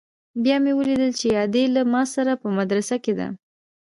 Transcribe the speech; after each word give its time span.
بيا 0.43 0.55
مې 0.63 0.71
وليدل 0.79 1.11
چې 1.19 1.27
ادې 1.43 1.63
له 1.75 1.81
ما 1.93 2.03
سره 2.13 2.31
په 2.41 2.47
مدرسه 2.57 2.95
کښې 3.03 3.13
ده. 3.19 3.27